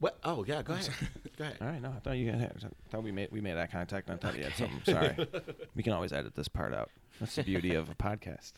[0.00, 0.18] What?
[0.24, 0.88] Oh yeah, go ahead.
[1.36, 1.56] go ahead.
[1.60, 4.08] All right, no, I thought you had, I thought we made we made eye contact.
[4.08, 4.80] and I thought you had something.
[4.84, 5.14] Sorry,
[5.76, 6.90] we can always edit this part out.
[7.20, 8.52] That's the beauty of a podcast.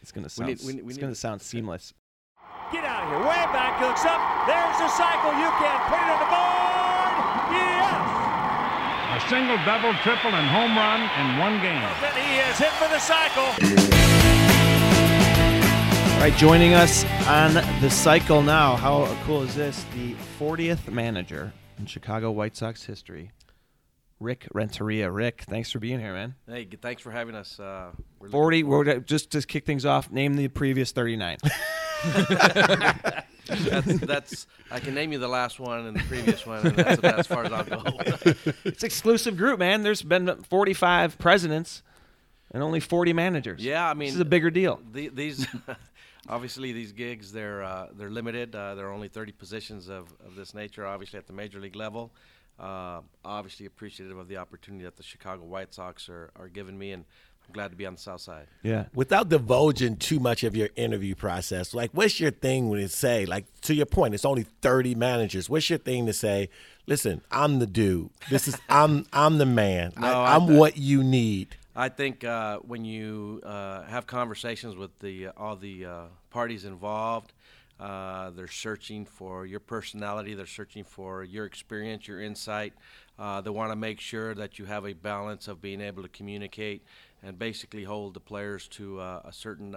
[0.00, 1.92] It's gonna sound need- we need- it's gonna sound seamless.
[2.72, 3.18] Get out of here.
[3.20, 4.18] Way back, hooks up.
[4.48, 5.30] There's the cycle.
[5.36, 7.52] You can put it on the board.
[7.52, 8.00] Yes.
[9.12, 11.84] A single, double, triple, and home run in one game.
[12.00, 13.52] Then he is hit for the cycle.
[16.22, 18.76] Right, joining us on the cycle now.
[18.76, 19.84] How cool is this?
[19.92, 23.32] The 40th manager in Chicago White Sox history,
[24.20, 25.10] Rick Renteria.
[25.10, 26.36] Rick, thanks for being here, man.
[26.46, 27.58] Hey, thanks for having us.
[27.58, 27.90] Uh,
[28.20, 28.62] we're 40.
[28.62, 30.12] We're just to kick things off.
[30.12, 31.38] Name the previous 39.
[33.48, 37.00] that's, that's I can name you the last one and the previous one, and that's
[37.00, 37.82] about as far as I'll go.
[38.64, 39.82] it's exclusive group, man.
[39.82, 41.82] There's been 45 presidents
[42.52, 43.64] and only 40 managers.
[43.64, 44.80] yeah, I mean, this is a bigger deal.
[44.92, 45.48] The, these,
[46.28, 48.54] obviously, these gigs they're uh, they're limited.
[48.54, 50.86] Uh, there are only 30 positions of, of this nature.
[50.86, 52.12] Obviously, at the major league level.
[52.58, 56.92] Uh, obviously, appreciative of the opportunity that the Chicago White Sox are, are giving me,
[56.92, 57.04] and
[57.46, 58.46] I'm glad to be on the South Side.
[58.62, 58.84] Yeah.
[58.94, 63.26] Without divulging too much of your interview process, like what's your thing when it say,
[63.26, 65.50] like to your point, it's only 30 managers.
[65.50, 66.50] What's your thing to say,
[66.86, 68.10] listen, I'm the dude.
[68.30, 69.92] This is I'm I'm the man.
[70.02, 71.56] No, I, I'm what you need.
[71.74, 77.32] I think uh, when you uh, have conversations with the all the uh, parties involved,
[77.80, 80.34] uh, they're searching for your personality.
[80.34, 82.74] They're searching for your experience, your insight.
[83.18, 86.10] Uh, they want to make sure that you have a balance of being able to
[86.10, 86.84] communicate
[87.22, 89.72] and basically hold the players to uh, a certain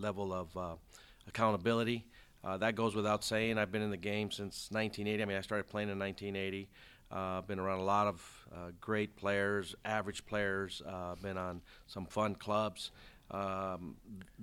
[0.00, 0.78] level of
[1.26, 2.06] accountability.
[2.44, 3.58] That goes without saying.
[3.58, 5.20] I've been in the game since 1980.
[5.20, 6.68] I mean, I started playing in 1980.
[7.10, 10.80] Uh, been around a lot of uh, great players, average players.
[10.86, 12.92] Uh, been on some fun clubs.
[13.32, 13.94] Um,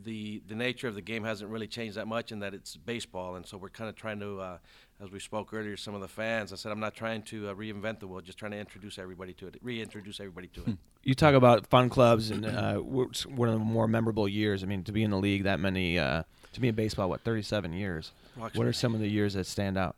[0.03, 3.35] the the nature of the game hasn't really changed that much in that it's baseball,
[3.35, 4.57] and so we're kind of trying to, uh,
[5.03, 6.53] as we spoke earlier, some of the fans.
[6.53, 9.33] I said I'm not trying to uh, reinvent the wheel, just trying to introduce everybody
[9.33, 10.77] to it, reintroduce everybody to it.
[11.03, 14.61] You talk about fun clubs and uh, one of the more memorable years.
[14.61, 17.22] I mean, to be in the league that many, uh, to be in baseball, what,
[17.22, 18.11] 37 years?
[18.35, 19.95] What are some of the years that stand out?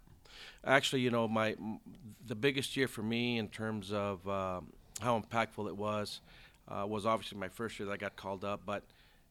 [0.66, 1.56] Actually, you know, my
[2.26, 4.68] the biggest year for me in terms of um,
[5.00, 6.22] how impactful it was
[6.70, 8.62] uh, was obviously my first year that I got called up.
[8.66, 8.84] But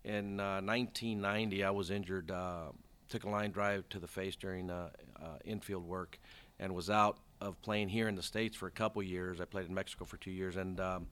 [0.05, 2.73] in uh, 1990, I was injured, uh,
[3.09, 6.19] took a line drive to the face during uh, uh, infield work,
[6.59, 9.41] and was out of playing here in the states for a couple years.
[9.41, 11.07] I played in Mexico for two years, and um,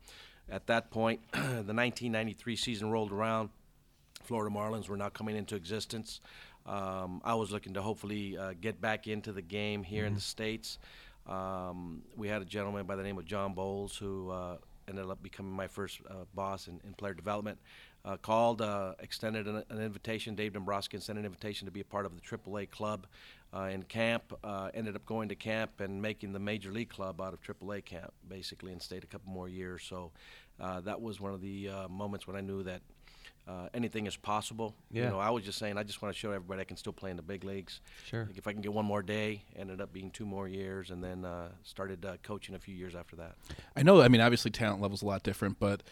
[0.48, 3.50] at that point, the 1993 season rolled around.
[4.24, 6.20] Florida Marlins were now coming into existence.
[6.66, 10.20] Um, I was looking to hopefully uh, get back into the game here in the
[10.20, 10.78] States.
[11.26, 14.56] Um, we had a gentleman by the name of John Boles who uh,
[14.88, 17.58] ended up becoming my first uh, boss in, in player development.
[18.04, 20.36] Uh, called, uh, extended an, an invitation.
[20.36, 23.08] Dave Dombrowski sent an invitation to be a part of the AAA club
[23.52, 24.32] uh, in camp.
[24.44, 27.84] Uh, ended up going to camp and making the major league club out of AAA
[27.84, 29.82] camp, basically, and stayed a couple more years.
[29.82, 30.12] So
[30.60, 32.82] uh, that was one of the uh, moments when I knew that
[33.48, 34.74] uh, anything is possible.
[34.90, 35.04] Yeah.
[35.04, 36.92] You know, I was just saying, I just want to show everybody I can still
[36.92, 37.80] play in the big leagues.
[38.04, 38.24] Sure.
[38.26, 41.02] Like if I can get one more day, ended up being two more years, and
[41.02, 43.36] then uh, started uh, coaching a few years after that.
[43.76, 44.00] I know.
[44.00, 45.82] I mean, obviously, talent level's a lot different, but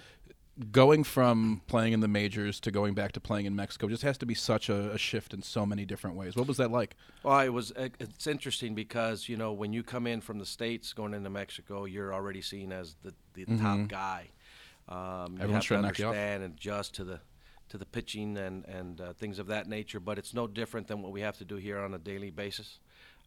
[0.71, 4.17] going from playing in the majors to going back to playing in Mexico just has
[4.19, 6.37] to be such a, a shift in so many different ways.
[6.37, 6.97] What was that like?
[7.23, 7.73] Well, it was.
[7.77, 11.85] It's interesting because you know when you come in from the states going into Mexico,
[11.85, 14.31] you're already seen as the, the top guy.
[14.89, 16.11] Um, you have to trying to knock you off.
[16.11, 17.21] understand and adjust to the
[17.69, 20.01] to the pitching and and uh, things of that nature.
[20.01, 22.79] But it's no different than what we have to do here on a daily basis.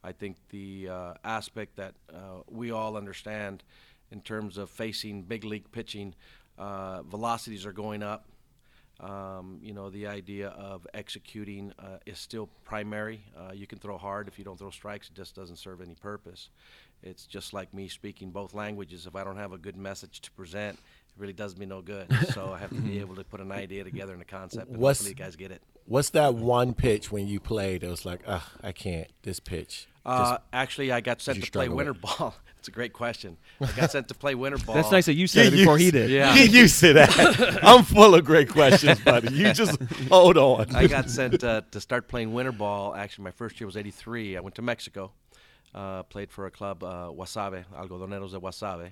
[0.03, 3.63] I think the uh, aspect that uh, we all understand
[4.11, 6.13] in terms of facing big league pitching,
[6.57, 8.25] uh, velocities are going up.
[8.99, 13.21] Um, you know, the idea of executing uh, is still primary.
[13.37, 14.27] Uh, you can throw hard.
[14.27, 16.49] If you don't throw strikes, it just doesn't serve any purpose.
[17.03, 19.05] It's just like me speaking both languages.
[19.05, 20.79] If I don't have a good message to present,
[21.17, 22.07] really does me no good.
[22.33, 24.77] so I have to be able to put an idea together and a concept, and
[24.77, 25.61] What's- hopefully you guys get it.
[25.85, 27.81] What's that one pitch when you played?
[27.81, 29.07] It was like, ugh, I can't.
[29.23, 29.87] This pitch.
[30.05, 32.01] Uh, actually, I got sent to play winter with?
[32.01, 32.35] ball.
[32.59, 33.37] it's a great question.
[33.61, 34.75] I got sent to play winter ball.
[34.75, 36.09] That's nice that you said it before he did.
[36.09, 36.33] Yeah.
[36.35, 37.59] Get used to that.
[37.63, 39.33] I'm full of great questions, buddy.
[39.33, 40.75] You just hold on.
[40.75, 42.93] I got sent uh, to start playing winter ball.
[42.95, 44.35] Actually, my first year was '83.
[44.37, 45.11] I went to Mexico,
[45.73, 48.91] uh, played for a club, uh, Guasave, Algodoneros de Guasave,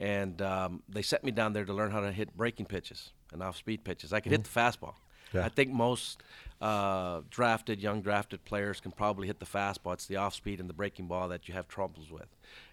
[0.00, 3.42] and um, they sent me down there to learn how to hit breaking pitches and
[3.42, 4.12] off-speed pitches.
[4.12, 4.94] I could hit the fastball.
[5.32, 5.44] Yeah.
[5.44, 6.22] I think most
[6.60, 9.92] uh, drafted, young drafted players can probably hit the fastball.
[9.92, 12.26] It's the off speed and the breaking ball that you have troubles with.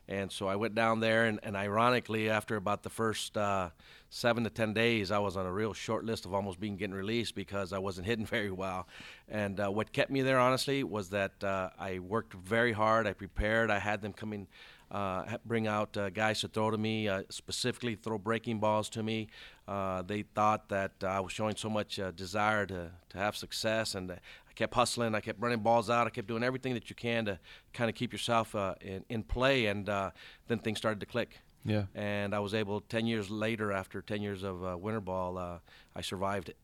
[0.10, 3.70] And so I went down there, and, and ironically, after about the first uh,
[4.10, 6.96] seven to ten days, I was on a real short list of almost being getting
[6.96, 8.88] released because I wasn't hitting very well.
[9.28, 13.06] And uh, what kept me there, honestly, was that uh, I worked very hard.
[13.06, 13.70] I prepared.
[13.70, 14.48] I had them coming
[14.92, 19.04] uh, bring out uh, guys to throw to me, uh, specifically throw breaking balls to
[19.04, 19.28] me.
[19.68, 23.96] Uh, they thought that I was showing so much uh, desire to, to have success,
[23.96, 24.20] and I
[24.56, 25.14] kept hustling.
[25.14, 26.08] I kept running balls out.
[26.08, 27.40] I kept doing everything that you can to
[27.74, 31.40] kind of keep yourself uh, in, in play, and then things started to click.
[31.66, 31.84] Yeah.
[31.94, 36.50] And I was able, 10 years later, after 10 years of winter ball, I survived
[36.50, 36.56] it.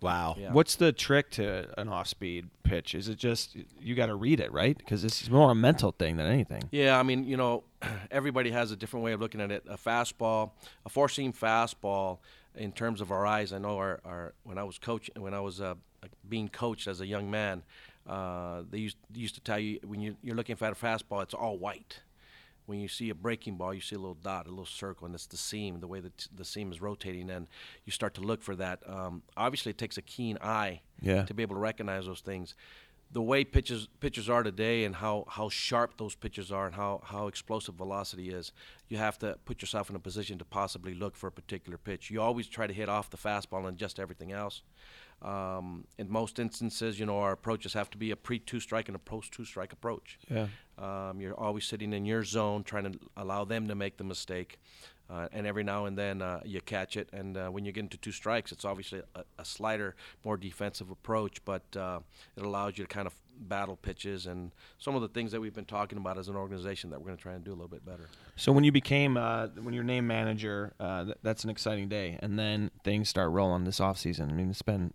[0.00, 0.36] Wow.
[0.38, 0.52] Yeah.
[0.52, 2.94] What's the trick to an off-speed pitch?
[2.94, 4.76] Is it just you got to read it, right?
[4.76, 6.62] Because it's more a mental thing than anything.
[6.70, 7.64] Yeah, I mean, you know,
[8.10, 9.64] everybody has a different way of looking at it.
[9.68, 10.52] A fastball,
[10.86, 12.18] a four-seam fastball,
[12.58, 15.40] in terms of our eyes, I know our, our when I was coach when I
[15.40, 15.74] was uh,
[16.28, 17.62] being coached as a young man,
[18.06, 21.34] uh, they used used to tell you when you, you're looking for a fastball, it's
[21.34, 22.00] all white
[22.68, 25.14] when you see a breaking ball, you see a little dot, a little circle, and
[25.14, 27.46] it's the seam, the way that the seam is rotating, and
[27.86, 28.80] you start to look for that.
[28.86, 31.24] Um, obviously, it takes a keen eye yeah.
[31.24, 32.54] to be able to recognize those things.
[33.10, 37.00] The way pitches pitches are today, and how, how sharp those pitches are, and how,
[37.04, 38.52] how explosive velocity is,
[38.90, 42.10] you have to put yourself in a position to possibly look for a particular pitch.
[42.10, 44.60] You always try to hit off the fastball and just everything else.
[45.22, 48.88] Um, in most instances, you know, our approaches have to be a pre two strike
[48.90, 50.18] and a post two strike approach.
[50.30, 50.48] Yeah.
[50.78, 54.58] Um, you're always sitting in your zone, trying to allow them to make the mistake.
[55.10, 57.08] Uh, and every now and then uh, you catch it.
[57.14, 60.90] And uh, when you get into two strikes, it's obviously a, a slighter, more defensive
[60.90, 62.00] approach, but uh,
[62.36, 65.54] it allows you to kind of battle pitches and some of the things that we've
[65.54, 67.68] been talking about as an organization that we're going to try and do a little
[67.68, 68.08] bit better.
[68.36, 72.18] So when you became, uh, when you're named manager, uh, th- that's an exciting day.
[72.20, 74.28] And then things start rolling this offseason.
[74.28, 74.92] I mean, it's been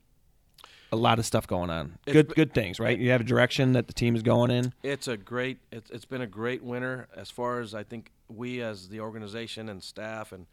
[0.94, 1.98] a lot of stuff going on.
[2.06, 2.98] It's good, good things, right?
[2.98, 4.74] You have a direction that the team is going in.
[4.84, 5.58] It's a great.
[5.72, 9.70] It's, it's been a great winter as far as I think we as the organization
[9.70, 10.46] and staff and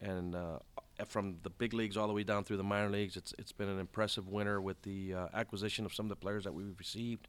[0.00, 0.58] and uh,
[1.06, 3.16] from the big leagues all the way down through the minor leagues.
[3.16, 6.44] It's it's been an impressive winter with the uh, acquisition of some of the players
[6.44, 7.28] that we've received.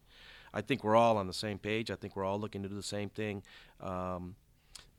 [0.53, 1.91] I think we're all on the same page.
[1.91, 3.43] I think we're all looking to do the same thing,
[3.81, 4.35] um,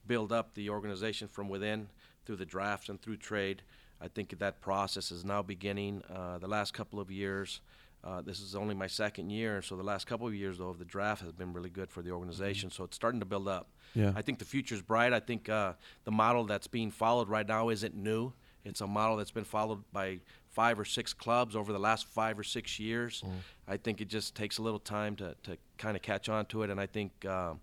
[0.07, 1.89] build up the organization from within
[2.27, 3.63] through the draft and through trade.
[4.01, 6.03] I think that process is now beginning.
[6.13, 7.61] Uh, the last couple of years,
[8.03, 10.79] uh, this is only my second year, so the last couple of years though of
[10.79, 12.71] the draft has been really good for the organization.
[12.71, 13.69] So it's starting to build up.
[13.95, 14.13] Yeah.
[14.15, 15.13] I think the future is bright.
[15.13, 15.73] I think uh,
[16.05, 18.33] the model that's being followed right now isn't new.
[18.65, 20.21] It's a model that's been followed by
[20.51, 23.23] five or six clubs over the last five or six years.
[23.69, 26.63] I think it just takes a little time to, to kind of catch on to
[26.63, 27.55] it, and I think uh,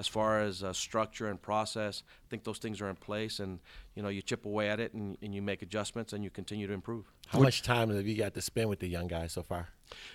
[0.00, 3.60] as far as uh, structure and process, I think those things are in place, and
[3.94, 6.66] you know you chip away at it and, and you make adjustments and you continue
[6.66, 7.04] to improve.
[7.28, 9.68] How much time have you got to spend with the young guys so far?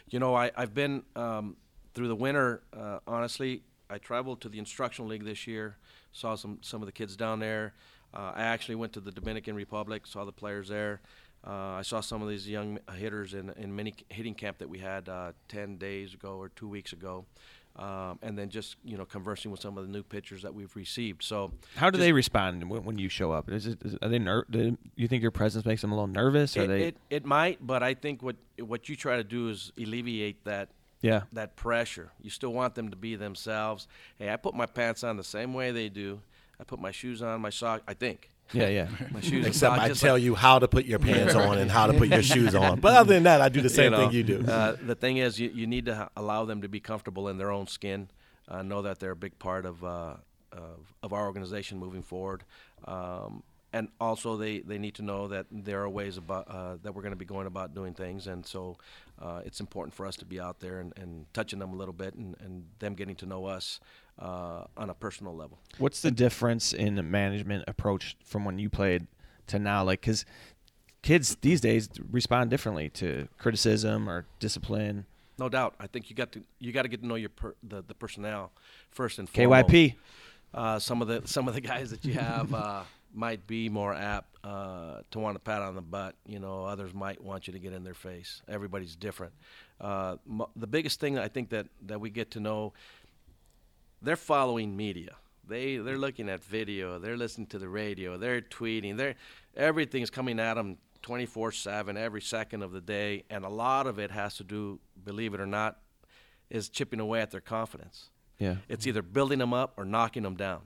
[0.09, 1.55] You know, I, I've been um,
[1.93, 2.63] through the winter.
[2.75, 5.77] Uh, honestly, I traveled to the instructional league this year.
[6.11, 7.75] Saw some some of the kids down there.
[8.11, 10.07] Uh, I actually went to the Dominican Republic.
[10.07, 11.01] Saw the players there.
[11.45, 14.79] Uh, I saw some of these young hitters in in mini hitting camp that we
[14.79, 17.25] had uh, ten days ago or two weeks ago.
[17.77, 20.73] Um, and then just you know conversing with some of the new pitchers that we've
[20.77, 21.23] received.
[21.23, 23.51] So How do just- they respond when, when you show up?
[23.51, 26.07] Is it, is, are they ner- do you think your presence makes them a little
[26.07, 26.55] nervous?
[26.55, 26.81] Or it, they?
[26.83, 30.69] it, it might, but I think what what you try to do is alleviate that
[31.01, 31.23] yeah.
[31.33, 32.11] that pressure.
[32.21, 33.87] You still want them to be themselves.
[34.17, 36.21] Hey, I put my pants on the same way they do.
[36.59, 37.81] I put my shoes on, my sock.
[37.87, 38.67] I think Yeah.
[38.67, 38.87] Yeah.
[39.11, 39.45] my shoes.
[39.45, 42.09] Except I tell like- you how to put your pants on and how to put
[42.09, 42.79] your shoes on.
[42.79, 44.45] But other than that, I do the same you know, thing you do.
[44.45, 47.51] Uh, the thing is, you, you need to allow them to be comfortable in their
[47.51, 48.09] own skin.
[48.47, 50.15] Uh, know that they're a big part of uh,
[50.51, 52.43] of, of our organization moving forward.
[52.85, 53.43] Um,
[53.73, 57.01] and also, they, they need to know that there are ways about uh, that we're
[57.01, 58.77] going to be going about doing things, and so
[59.21, 61.93] uh, it's important for us to be out there and, and touching them a little
[61.93, 63.81] bit, and, and them getting to know us
[64.19, 65.59] uh, on a personal level.
[65.77, 69.07] What's the difference in the management approach from when you played
[69.47, 69.83] to now?
[69.83, 70.25] Like, because
[71.01, 75.05] kids these days respond differently to criticism or discipline.
[75.37, 75.75] No doubt.
[75.79, 77.93] I think you got to you got to get to know your per, the the
[77.93, 78.51] personnel
[78.91, 79.67] first and foremost.
[79.67, 79.95] KYP.
[80.53, 83.93] Uh, some of the some of the guys that you have uh, might be more
[83.93, 86.15] apt uh, to want to pat on the butt.
[86.25, 88.41] You know, others might want you to get in their face.
[88.47, 89.33] Everybody's different.
[89.79, 92.73] Uh, mo- the biggest thing I think that that we get to know,
[94.05, 95.15] they're following media.
[95.47, 96.99] They they're looking at video.
[96.99, 98.17] They're listening to the radio.
[98.17, 98.97] They're tweeting.
[98.97, 99.15] They're
[99.55, 104.11] everything's coming at them 24/7 every second of the day, and a lot of it
[104.11, 105.79] has to do, believe it or not,
[106.49, 108.09] is chipping away at their confidence.
[108.39, 108.57] Yeah.
[108.67, 110.61] It's either building them up or knocking them down.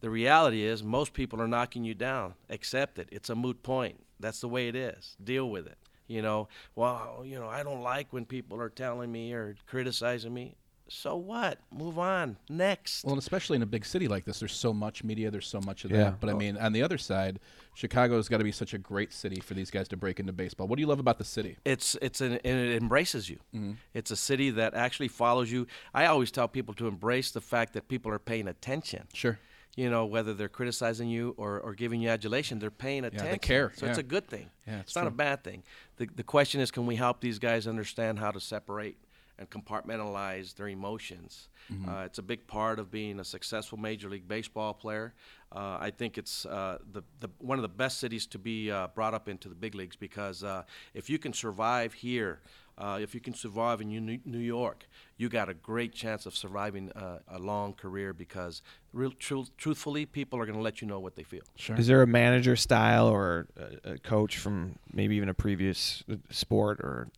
[0.00, 2.34] The reality is, most people are knocking you down.
[2.50, 3.08] Accept it.
[3.12, 4.04] It's a moot point.
[4.18, 5.16] That's the way it is.
[5.22, 5.78] Deal with it.
[6.06, 10.32] You know, well, you know, I don't like when people are telling me or criticizing
[10.32, 10.56] me.
[10.88, 11.58] So what?
[11.72, 12.36] Move on.
[12.48, 13.04] Next.
[13.04, 15.60] Well, and especially in a big city like this, there's so much media, there's so
[15.60, 16.04] much of Yeah.
[16.04, 16.20] that.
[16.20, 16.36] But I oh.
[16.36, 17.40] mean, on the other side,
[17.74, 20.68] Chicago's got to be such a great city for these guys to break into baseball.
[20.68, 21.56] What do you love about the city?
[21.64, 23.38] it's it's an and it embraces you.
[23.54, 23.72] Mm-hmm.
[23.94, 25.66] It's a city that actually follows you.
[25.92, 29.08] I always tell people to embrace the fact that people are paying attention.
[29.12, 29.38] Sure.
[29.76, 33.26] You know, whether they're criticizing you or, or giving you adulation, they're paying attention.
[33.26, 34.48] Yeah, they care, So it's a good thing.
[34.66, 35.64] Yeah, it's it's not a bad thing.
[35.98, 38.96] The the question is, can we help these guys understand how to separate
[39.38, 41.48] and compartmentalize their emotions?
[41.72, 41.88] Mm-hmm.
[41.88, 45.14] Uh, it's a big part of being a successful Major League Baseball player.
[45.52, 48.88] Uh, I think it's uh, the, the one of the best cities to be uh,
[48.88, 50.62] brought up into the big leagues because uh,
[50.94, 52.40] if you can survive here,
[52.78, 56.36] uh, if you can survive in New New York, you got a great chance of
[56.36, 58.60] surviving uh, a long career because,
[58.92, 61.42] real tru- truthfully, people are going to let you know what they feel.
[61.54, 61.76] Sure.
[61.76, 66.80] Is there a manager style or a, a coach from maybe even a previous sport
[66.80, 67.08] or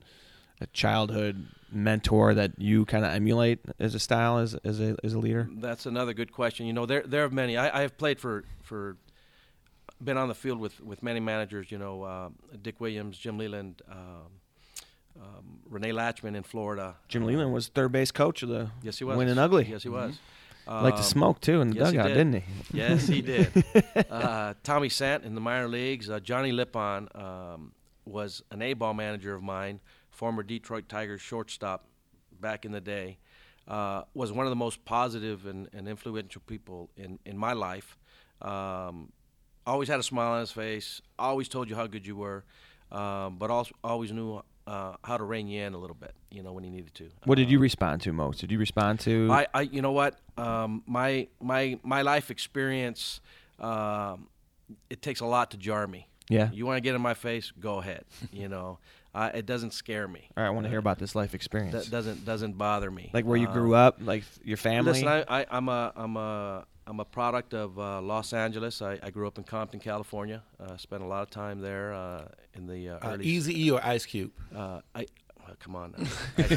[0.60, 5.14] a childhood mentor that you kind of emulate as a style as, as a as
[5.14, 5.48] a leader?
[5.56, 6.66] That's another good question.
[6.66, 7.56] You know, there there are many.
[7.56, 8.96] I, I have played for for
[10.02, 11.70] been on the field with with many managers.
[11.70, 12.28] You know, uh,
[12.62, 13.96] Dick Williams, Jim Leyland, um,
[15.20, 16.96] um, Rene Lachemann in Florida.
[17.08, 19.16] Jim Leyland was third base coach of the Yes, he was.
[19.16, 19.66] winning ugly.
[19.68, 20.18] Yes, he was.
[20.66, 22.14] Liked to Um, smoke too in the yes, dugout, did.
[22.14, 22.42] didn't he?
[22.78, 23.64] Yes, he did.
[24.10, 26.10] uh, Tommy Sant in the minor leagues.
[26.10, 27.72] Uh, Johnny Lipon um,
[28.04, 29.80] was an A-ball manager of mine,
[30.18, 31.87] former Detroit Tigers shortstop
[32.40, 33.18] back in the day.
[33.68, 37.96] Uh, was one of the most positive and, and influential people in, in my life.
[38.42, 39.12] Um,
[39.64, 41.00] always had a smile on his face.
[41.18, 42.44] Always told you how good you were,
[42.90, 46.14] um, but also always knew uh, how to rein you in a little bit.
[46.30, 47.10] You know when he needed to.
[47.25, 48.40] What did you respond to most?
[48.40, 49.28] Did you respond to?
[49.30, 53.20] I, I you know what um, my my my life experience
[53.60, 54.28] um,
[54.88, 56.50] it takes a lot to jar me yeah.
[56.52, 58.78] you want to get in my face go ahead you know
[59.20, 61.75] uh, it doesn't scare me All right, I want to hear about this life experience.
[61.78, 64.92] that doesn't doesn't bother me like where you Um, grew up, like your family.
[64.92, 68.80] listen I, I, I'm a I'm a I'm a product of uh, Los Angeles.
[68.80, 70.42] I, I grew up in Compton, California.
[70.58, 73.25] Uh, spent a lot of time there uh, in the uh, Uh, early.
[73.26, 74.32] Easy E or Ice Cube?
[74.56, 75.06] Uh, I,
[75.60, 75.94] come on.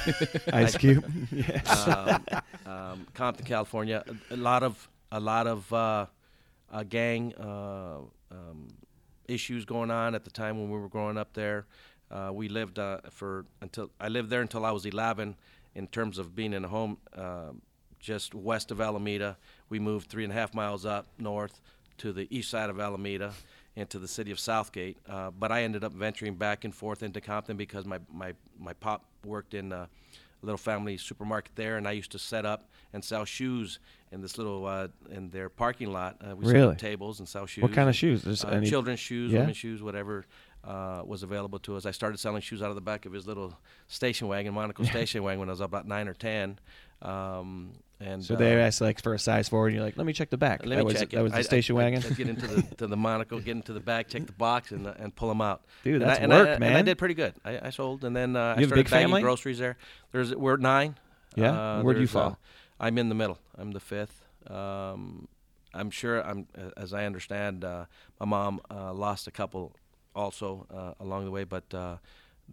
[0.54, 1.04] Ice Cube.
[1.32, 2.22] yeah.
[2.66, 4.04] um, um, Compton, California.
[4.30, 6.06] A, a lot of a lot of uh,
[6.72, 7.98] uh, gang uh,
[8.32, 8.68] um,
[9.28, 11.66] issues going on at the time when we were growing up there.
[12.12, 15.36] Uh, we lived uh, for until I lived there until I was 11.
[15.74, 17.62] In terms of being in a home um
[18.00, 19.38] just west of Alameda,
[19.70, 21.62] we moved three and a half miles up north
[22.00, 23.32] to the east side of Alameda
[23.76, 24.98] into the city of South Gate.
[25.08, 28.74] Uh, but I ended up venturing back and forth into Compton because my, my, my
[28.74, 32.70] pop worked in uh, a little family supermarket there, and I used to set up
[32.92, 33.78] and sell shoes
[34.12, 36.18] in this little uh, in their parking lot.
[36.20, 36.72] Uh, we set Really?
[36.74, 37.62] up tables and sell shoes.
[37.62, 38.24] What kind of shoes?
[38.24, 39.42] There's Uh, any- children's shoes, Yeah?
[39.42, 40.26] women's shoes, whatever
[40.64, 41.86] uh, was available to us.
[41.86, 45.24] I started selling shoes out of the back of his little station wagon, Monaco station
[45.24, 46.60] wagon, when I was about nine or ten.
[47.02, 50.06] Um, and So they uh, asked like for a size forward, and you're like, "Let
[50.08, 51.24] me check the back." let that me was check that it.
[51.24, 52.04] was the I- station I, wagon.
[52.04, 54.88] I'd get into the to the Monaco, get into the back, check the box, and
[54.88, 55.64] uh, and pull them out.
[55.84, 56.70] Dude, And that's I, and work, man.
[56.70, 57.34] And I did pretty good.
[57.46, 59.22] I, I sold, and then uh, I You have a started big bagging family?
[59.22, 59.78] groceries there.
[60.12, 60.96] There's we're nine.
[61.36, 61.78] Yeah?
[61.80, 62.38] Uh, Where do you uh, fall?
[62.80, 63.38] I'm in the middle.
[63.58, 64.24] I'm the fifth.
[64.50, 65.28] Um,
[65.74, 66.22] I'm sure.
[66.26, 67.64] I'm uh, as I understand.
[67.64, 67.86] Uh,
[68.20, 69.74] my mom uh, lost a couple
[70.16, 71.98] also uh, along the way, but uh,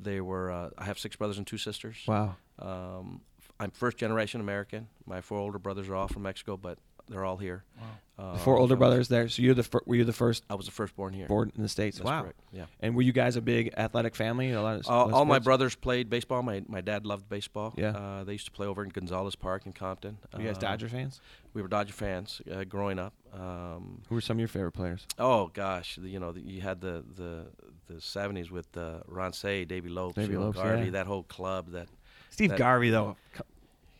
[0.00, 0.50] they were.
[0.50, 1.96] Uh, I have six brothers and two sisters.
[2.06, 2.36] wow.
[2.58, 4.88] Um, f- I'm first generation American.
[5.06, 7.64] My four older brothers are all from Mexico, but they're all here.
[7.80, 7.86] Wow.
[8.18, 9.28] The four older brothers there.
[9.28, 11.26] So you're the fir- were you the first I was the first born here.
[11.28, 11.98] born in the states?
[11.98, 12.22] That's wow.
[12.22, 12.64] correct, yeah.
[12.80, 14.50] And were you guys a big athletic family?
[14.50, 16.42] A lot of All, of all my brothers played baseball.
[16.42, 17.75] My my dad loved baseball.
[17.76, 17.90] Yeah.
[17.90, 20.18] Uh, they used to play over in Gonzales Park in Compton.
[20.34, 21.20] Were you guys Uh, Dodger fans?
[21.54, 23.14] We were Dodger fans uh, growing up.
[23.32, 25.06] Um, Who were some of your favorite players?
[25.18, 27.46] oh gosh, the, you know the, you had the the
[27.87, 30.90] the '70s with uh, Ron Cey, Davey Lopes, know, Lopes, Garvey, yeah.
[30.90, 31.70] that whole club.
[31.72, 31.88] That
[32.30, 33.16] Steve That- Garvey though.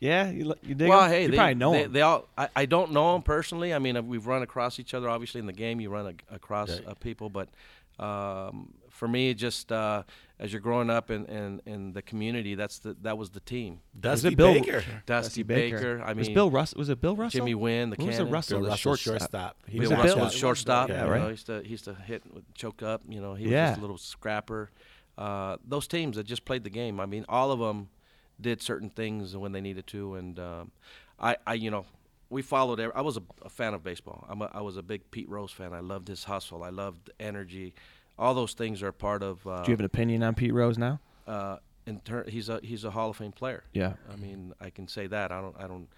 [0.01, 1.11] Co- Yeah, you, li- you dig well, him?
[1.11, 1.93] hey, you they, probably know they, him.
[1.93, 2.29] they all.
[2.37, 3.73] I, I don't know them personally.
[3.75, 5.09] I mean, uh, we've run across each other.
[5.09, 6.87] Obviously, in the game, you run a, across Right.
[6.89, 7.29] uh, people.
[7.31, 7.49] But
[7.99, 10.03] um, for me, just uh,
[10.39, 13.81] as you're growing up in, in, in the community, that's the that was the team.
[13.99, 14.85] Dusty it Bill- Baker.
[15.07, 16.01] Dusty, Baker.
[16.05, 16.79] I mean, was Bill Russell?
[16.79, 17.39] Was it Bill Russell?
[17.41, 18.33] Jimmy Wynn, the Who was the cannon.
[18.33, 18.59] Russell?
[18.59, 19.21] Bill the Russell, shortstop.
[19.21, 19.57] shortstop.
[19.69, 20.89] He Was Bill it Russell was shortstop.
[20.91, 21.19] Yeah, you right.
[21.21, 22.23] know, he used to he used to hit
[22.55, 23.03] choke up.
[23.09, 23.69] You know, he was Yeah.
[23.71, 24.71] just a little scrapper.
[25.17, 27.01] Uh, those teams that just played the game.
[27.01, 27.89] I mean, all of them
[28.41, 30.71] did certain things when they needed to, and um,
[31.19, 31.87] I, I, you know,
[32.31, 32.79] we followed.
[32.81, 34.27] Every, I was a, a fan of baseball.
[34.29, 35.73] I'm a, I was a big Pete Rose fan.
[35.73, 36.63] I loved his hustle.
[36.63, 37.75] I loved energy.
[38.19, 39.47] All those things are part of.
[39.47, 41.01] Uh, Do you have an opinion on Pete Rose now?
[41.27, 43.65] uh, in ter- he's a he's a Hall of Fame player.
[43.73, 43.95] Yeah.
[44.13, 45.33] I mean, I can say that.
[45.33, 45.89] I don't I don't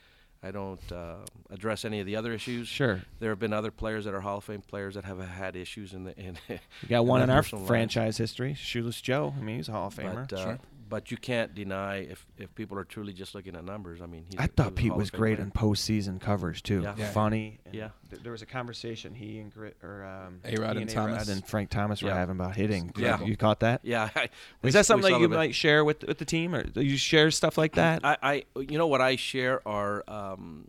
[0.43, 1.17] I don't uh,
[1.51, 2.69] address any of the other issues.
[2.69, 3.03] Sure.
[3.19, 5.93] There have been other players that are Hall of Fame players that have had issues
[5.93, 6.39] in the in.
[6.49, 7.69] We got one in our personal lives.
[7.69, 9.35] franchise history, Shoeless Joe.
[9.37, 10.29] I mean, he's a Hall of Famer.
[10.29, 10.57] But, uh,
[10.91, 14.03] but you can't deny if, if people are truly just looking at numbers.
[14.03, 15.47] I mean, he's, I he thought Pete was great player.
[15.47, 16.83] in postseason coverage too.
[16.83, 16.95] Yeah.
[16.99, 17.11] Yeah.
[17.13, 17.61] Funny.
[17.73, 17.91] Yeah.
[18.11, 21.29] th- there was a conversation he and Grit or um, A-Rod he and A-Rod Thomas.
[21.29, 22.93] and Frank Thomas were having about hitting.
[22.99, 23.23] Yeah.
[23.23, 23.81] you caught that?
[23.85, 24.29] Yeah, I-
[24.65, 27.31] Is that something that you might share with with the team, or do you share
[27.31, 28.05] stuff like that?
[28.05, 30.69] I, I, you know, what I share are um,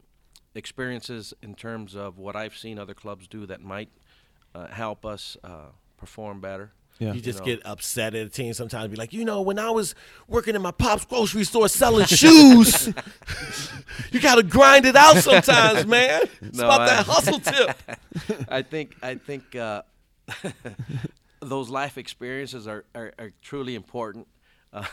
[0.56, 3.90] experiences in terms of what I've seen other clubs do that might
[4.54, 6.74] uh, help us uh, perform better.
[7.02, 7.14] Yeah.
[7.14, 7.46] You just know.
[7.46, 8.90] get upset at a team sometimes.
[8.92, 9.96] Be like, you know, when I was
[10.28, 12.88] working in my pop's grocery store selling shoes,
[14.12, 16.22] you got to grind it out sometimes, man.
[16.42, 17.76] It's No, about I- that hustle tip.
[18.50, 19.82] I think I think uh,
[21.42, 24.28] those life experiences are, are, are truly important.
[24.74, 24.86] Uh,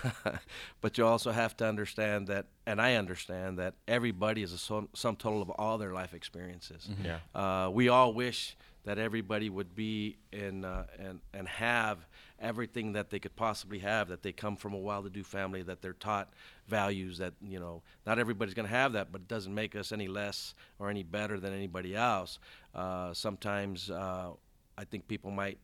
[0.80, 4.88] but you also have to understand that, and I understand that everybody is a sum,
[4.94, 6.88] sum total of all their life experiences.
[7.04, 7.18] Yeah.
[7.34, 12.06] Uh, we all wish that everybody would be in uh, and and have
[12.40, 14.08] everything that they could possibly have.
[14.08, 15.62] That they come from a well-to-do family.
[15.62, 16.32] That they're taught
[16.66, 17.18] values.
[17.18, 20.08] That you know, not everybody's going to have that, but it doesn't make us any
[20.08, 22.38] less or any better than anybody else.
[22.74, 24.30] Uh, sometimes uh,
[24.76, 25.58] I think people might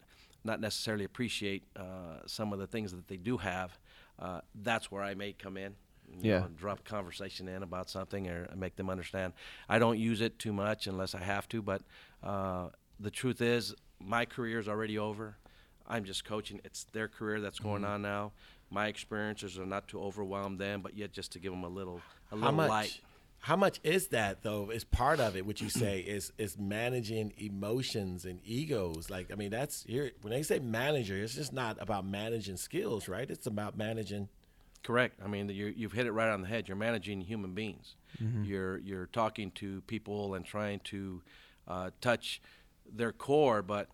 [0.45, 3.79] not necessarily appreciate uh, some of the things that they do have.
[4.19, 5.75] Uh, that's where I may come in.
[6.21, 6.41] Yeah.
[6.41, 9.33] know, and drop a conversation in about something or make them understand.
[9.71, 11.81] I don't use it too much unless I have to, but
[12.23, 12.69] uh,
[13.01, 15.37] the truth is, my career is already over.
[15.87, 16.61] I'm just coaching.
[16.65, 17.93] It's their career that's going Mm-hmm.
[17.93, 18.33] on now.
[18.71, 22.01] My experiences are not to overwhelm them, but yet just to give them a little,
[22.33, 22.69] a How little much?
[22.71, 23.01] light.
[23.41, 24.71] How much is that though?
[24.71, 25.45] Is part of it?
[25.45, 29.11] What you say is is managing emotions and egos.
[29.11, 33.07] Like I mean, that's you're, when they say manager, it's just not about managing skills,
[33.07, 33.31] right?
[33.31, 34.29] It's about managing.
[34.83, 35.21] Correct.
[35.23, 36.69] I mean, you you've hit it right on the head.
[36.69, 37.97] You're managing human beings.
[38.43, 41.21] You're you're talking to people and trying to
[41.69, 42.41] uh, touch
[42.91, 43.89] their core, but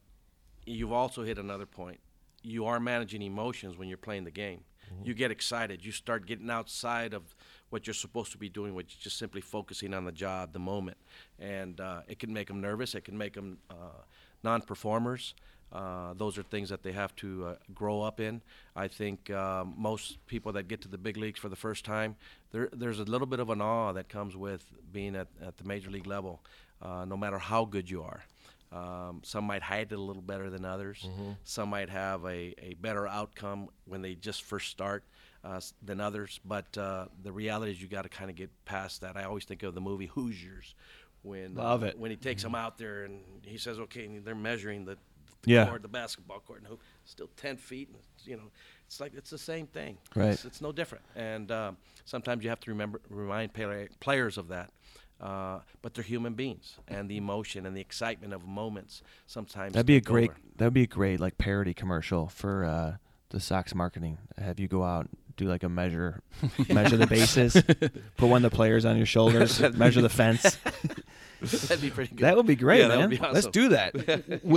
[0.67, 2.01] you've also hit another point.
[2.43, 4.65] You are managing emotions when you're playing the game.
[5.05, 5.85] You get excited.
[5.85, 7.23] You start getting outside of
[7.69, 10.59] what you're supposed to be doing, which is just simply focusing on the job, the
[10.59, 10.97] moment,
[11.39, 12.97] and uh, it can make them nervous.
[12.97, 14.03] It can make them uh,
[14.43, 15.35] non-performers.
[15.73, 18.43] Uh, those are things that they have to uh, grow up in.
[18.75, 22.17] I think um, most people that get to the big leagues for the first time,
[22.51, 25.65] there, there's a little bit of an awe that comes with being at, at the
[25.65, 26.41] major league level,
[26.83, 28.25] uh, no matter how good you are.
[28.73, 31.09] Um, some might hide it a little better than others.
[31.45, 35.03] Some might have a, a better outcome when they just first start
[35.43, 36.39] uh, than others.
[36.45, 39.17] But uh, the reality is, you got to kind of get past that.
[39.17, 40.75] I always think of the movie Hoosiers
[41.23, 41.99] when Love uh, it.
[41.99, 44.97] when he takes them out there and he says, "Okay," they're measuring the,
[45.43, 45.67] the Yeah.
[45.67, 47.89] court, the basketball court, and hoop, still ten feet.
[47.89, 48.51] And, you know,
[48.87, 49.99] it's like it's the same thing.
[50.15, 50.31] Right.
[50.31, 51.05] It's, it's no different.
[51.17, 54.71] And um, sometimes you have to remember remind play, players of that.
[55.21, 59.87] Uh, but they're human beings, and the emotion and the excitement of moments sometimes That'd
[59.87, 60.31] be a great.
[60.31, 60.39] over.
[60.57, 62.97] That'd be a great like parody commercial for uh,
[63.29, 64.19] the Sox marketing.
[64.39, 65.09] Have you go out
[65.41, 66.23] do like a measure,
[66.69, 67.55] measure the bases,
[68.17, 70.43] put one of the players on your shoulders, measure the fence.
[71.41, 72.25] That'd be pretty good.
[72.25, 73.09] That would be great, Yeah, that man.
[73.09, 73.95] would be Let's do that.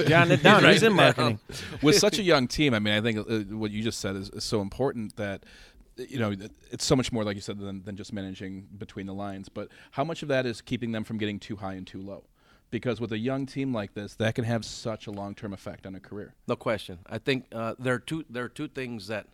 [0.08, 0.64] Jot it down.
[0.64, 1.40] Write He's in marketing.
[1.82, 4.30] with such a young team, I mean, I think uh, what you just said is,
[4.30, 5.44] is so important that
[5.98, 6.34] you know
[6.72, 9.50] it's so much more, like you said, than, than just managing between the lines.
[9.50, 12.26] But how much of that is keeping them from getting too high and too low?
[12.72, 15.94] Because with a young team like this, that can have such a long-term effect on
[15.94, 16.34] a career.
[16.48, 16.98] No question.
[17.08, 19.28] I think uh, there are two there are two things that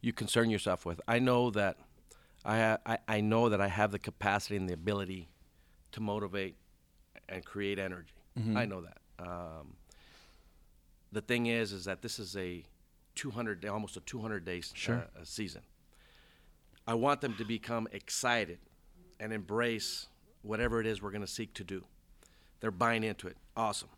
[0.00, 1.00] you concern yourself with.
[1.08, 1.76] I know that
[2.44, 5.28] I, ha- I I know that I have the capacity and the ability
[5.92, 6.54] to motivate
[7.28, 8.12] and create energy.
[8.56, 8.98] I know that.
[9.18, 9.76] Um,
[11.12, 12.64] the thing is, is that this is a
[13.14, 14.72] 200 day, almost a 200 day s-
[15.16, 15.62] uh, uh, season.
[16.86, 18.58] I want them to become excited
[19.18, 20.08] and embrace
[20.42, 21.84] whatever it is we're going to seek to do.
[22.60, 23.36] They're buying into it.
[23.56, 23.88] Awesome.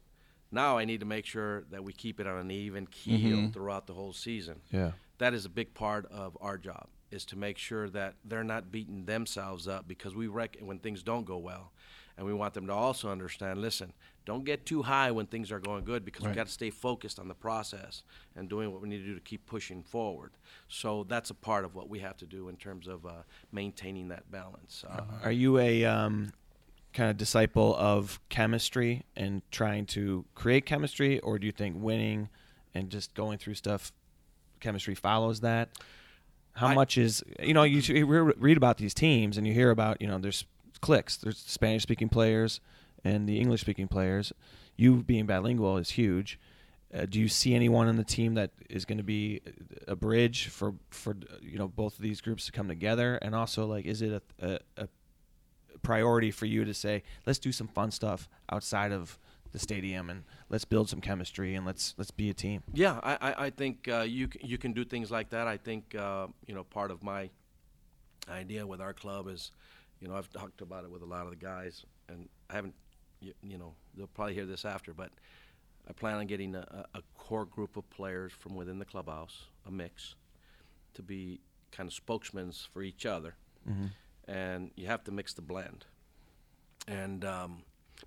[0.52, 3.50] Now I need to make sure that we keep it on an even keel mm-hmm.
[3.50, 4.60] throughout the whole season.
[4.70, 4.92] Yeah.
[5.18, 8.72] That is a big part of our job is to make sure that they're not
[8.72, 11.72] beating themselves up because we reckon when things don't go well,
[12.16, 13.60] and we want them to also understand.
[13.60, 13.92] Listen,
[14.26, 17.18] don't get too high when things are going good because we've got to stay focused
[17.18, 18.02] on the process
[18.34, 20.32] and doing what we need to do to keep pushing forward.
[20.68, 23.10] So that's a part of what we have to do in terms of uh,
[23.52, 24.84] maintaining that balance.
[24.86, 26.32] Uh, Are you a um,
[26.92, 32.28] kind of disciple of chemistry and trying to create chemistry, or do you think winning
[32.74, 33.92] and just going through stuff,
[34.58, 35.70] chemistry follows that?
[36.54, 39.70] How I- much is you know you, you read about these teams and you hear
[39.70, 40.44] about you know there's
[40.80, 42.60] clicks, there's Spanish speaking players
[43.06, 44.32] and the English speaking players.
[44.76, 46.38] You being bilingual is huge.
[46.94, 49.40] Uh, do you see anyone on the team that is going to be
[49.88, 53.16] a bridge for for you know both of these groups to come together?
[53.16, 54.88] And also, like, is it a, a, a
[55.82, 59.18] priority for you to say, let's do some fun stuff outside of
[59.52, 62.62] the stadium and let's build some chemistry and let's let's be a team.
[62.72, 65.46] Yeah, I, I, I think uh, you you can do things like that.
[65.46, 67.30] I think uh, you know part of my
[68.28, 69.52] idea with our club is,
[70.00, 72.74] you know, I've talked about it with a lot of the guys, and I haven't,
[73.20, 75.10] you, you know, they'll probably hear this after, but
[75.88, 79.70] I plan on getting a, a core group of players from within the clubhouse, a
[79.70, 80.14] mix,
[80.94, 81.40] to be
[81.72, 83.34] kind of spokesmen for each other,
[84.26, 85.84] and you have to mix the blend.
[86.88, 87.62] And um,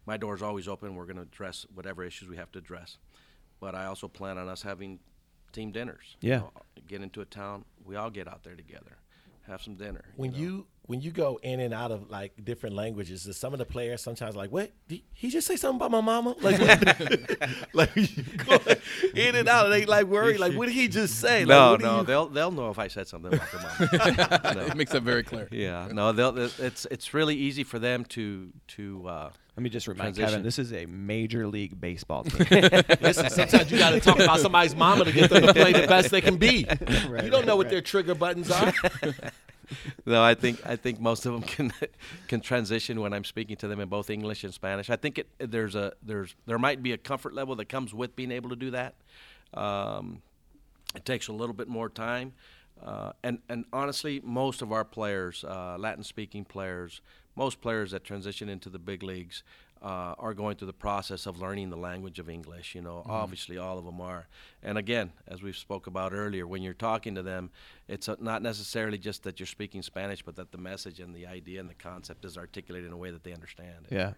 [0.06, 0.96] my is always open.
[0.96, 2.98] We're going to address whatever issues we have to address.
[3.60, 5.00] But I also plan on us having
[5.52, 6.16] team dinners.
[6.22, 6.38] You Yeah.
[6.40, 6.52] know,
[6.88, 8.98] get into a town, we all get out there together,
[9.50, 10.06] have some dinner.
[10.16, 10.38] When know.
[10.38, 13.66] you when you go in and out of like different languages, is some of the
[13.66, 14.72] players sometimes like, "What?
[14.88, 16.60] Did he just say something about my mama?" Like,
[17.74, 17.96] like
[19.16, 21.86] in and out, they like worry, like, "What did he just say?" No, what do
[21.86, 24.40] no, you- they'll they'll know if I said something about their mom.
[24.56, 24.66] No.
[24.66, 25.48] It makes that very clear.
[25.52, 29.08] Yeah, no, they'll, it's it's really easy for them to to.
[29.08, 30.30] Uh, Let me just remind Transition.
[30.30, 32.48] Kevin, this is a major league baseball team.
[33.02, 35.86] Listen, sometimes you got to talk about somebody's mama to get them to play the
[35.86, 36.66] best they can be.
[37.22, 38.74] you don't know what their trigger buttons are.
[40.06, 41.74] no, I think I think most of them can
[42.30, 44.90] can transition when I'm speaking to them in both English and Spanish.
[44.90, 48.16] I think it there's a there's there might be a comfort level that comes with
[48.16, 48.96] being able to do that.
[49.54, 50.22] Um,
[50.96, 52.32] it takes a little bit more time,
[52.82, 57.02] uh, and and honestly, most of our players, uh, Latin-speaking players,
[57.40, 59.44] most players that transition into the big leagues.
[59.82, 62.76] Uh, are going through the process of learning the language of English.
[62.76, 64.28] You know, obviously all of them are.
[64.62, 67.50] And again, as we spoke about earlier, when you're talking to them,
[67.88, 71.26] it's uh not necessarily just that you're speaking Spanish, but that the message and the
[71.26, 73.86] idea and the concept is articulated in a way that they understand.
[73.90, 73.94] it.
[73.96, 74.12] yeah.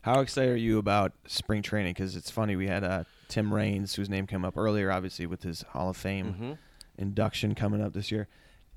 [0.00, 1.92] How excited are you about spring training?
[1.92, 5.42] Because it's funny, we had uh, Tim Raines, whose name came up earlier, obviously, with
[5.42, 6.52] his Hall of Fame Mm-hmm.
[6.96, 8.26] induction coming up this year.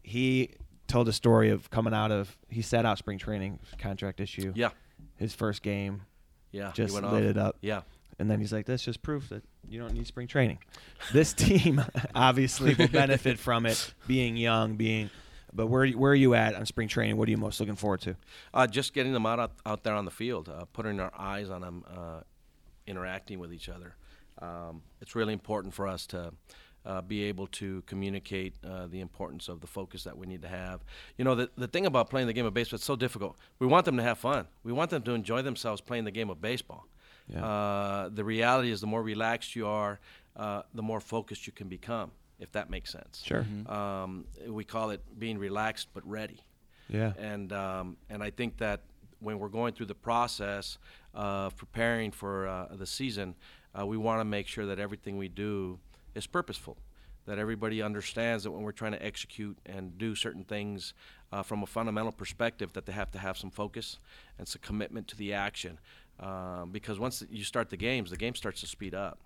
[0.04, 0.56] He
[0.88, 4.52] told a story of coming out of, he sat out spring training, contract issue.
[4.56, 4.70] Yeah,
[5.18, 6.02] His first game,
[6.52, 6.72] yeah.
[6.74, 7.30] just went lit off.
[7.30, 7.58] it up.
[7.62, 7.82] Yeah.
[8.20, 10.58] And then he's like, "That's just proof that you don't need spring training."
[11.14, 11.84] This team
[12.16, 15.12] obviously will benefit from it, being young, being.
[15.54, 17.16] But where where are you at on spring training?
[17.18, 18.16] What are you most looking forward to?
[18.56, 21.52] Uh, just getting them out, out out there on the field, uh, putting our eyes
[21.52, 22.22] on them, uh,
[22.88, 23.96] interacting with each other.
[24.42, 26.34] Um, it's really important for us to
[26.88, 30.48] uh, be able to communicate uh, the importance of the focus that we need to
[30.48, 30.80] have.
[31.18, 33.36] You know, the, the thing about playing the game of baseball, it's so difficult.
[33.60, 34.48] We want them to have fun.
[34.64, 36.88] We want them to enjoy themselves playing the game of baseball.
[37.28, 37.46] Yeah.
[37.46, 40.00] Uh, the reality is, the more relaxed you are,
[40.38, 43.22] uh, the more focused you can become, if that makes sense.
[43.26, 43.46] Sure.
[43.68, 46.40] Um, we call it being relaxed but ready
[46.90, 47.12] Yeah.
[47.20, 48.80] and um, and I think that
[49.20, 50.78] when we're going through the process
[51.14, 53.36] of preparing for uh, the season,
[53.78, 55.80] uh, we want to make sure that everything we do
[56.18, 56.78] is purposeful,
[57.26, 60.94] that everybody understands that when we're trying to execute and do certain things
[61.32, 64.00] uh, from a fundamental perspective, that they have to have some focus
[64.38, 65.80] and some commitment to the action,
[66.20, 69.20] um, because once you start the games, the game starts to speed up.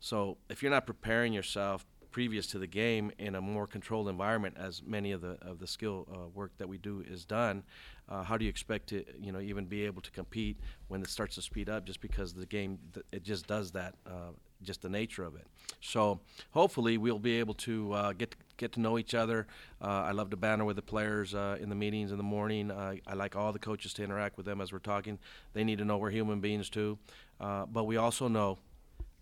[0.00, 4.56] So if you're not preparing yourself previous to the game in a more controlled environment,
[4.58, 7.62] as many of the of the skill uh, work that we do is done,
[8.08, 10.56] uh, how do you expect to you know even be able to compete
[10.88, 11.84] when it starts to speed up?
[11.84, 15.46] Just because the game th- it just does that, uh, just the nature of it.
[15.80, 19.46] So hopefully we'll be able to uh, get get to know each other.
[19.80, 22.72] Uh, I love to banter with the players uh, in the meetings in the morning.
[22.72, 25.18] I like all the coaches to interact with them as we're talking.
[25.52, 26.98] They need to know we're human beings too,
[27.40, 28.58] uh, but we also know